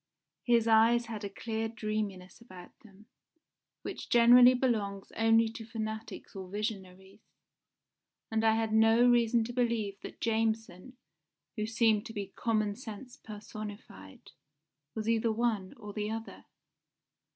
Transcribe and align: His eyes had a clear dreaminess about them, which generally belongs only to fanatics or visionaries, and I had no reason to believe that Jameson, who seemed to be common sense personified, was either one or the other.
His 0.45 0.67
eyes 0.67 1.05
had 1.05 1.23
a 1.23 1.29
clear 1.29 1.67
dreaminess 1.67 2.41
about 2.41 2.71
them, 2.79 3.05
which 3.83 4.09
generally 4.09 4.55
belongs 4.55 5.11
only 5.15 5.47
to 5.49 5.63
fanatics 5.63 6.35
or 6.35 6.49
visionaries, 6.49 7.19
and 8.31 8.43
I 8.43 8.55
had 8.55 8.73
no 8.73 9.07
reason 9.07 9.43
to 9.43 9.53
believe 9.53 9.99
that 10.01 10.19
Jameson, 10.19 10.97
who 11.55 11.67
seemed 11.67 12.07
to 12.07 12.13
be 12.13 12.33
common 12.35 12.75
sense 12.75 13.15
personified, 13.15 14.31
was 14.95 15.07
either 15.07 15.31
one 15.31 15.75
or 15.77 15.93
the 15.93 16.09
other. 16.09 16.45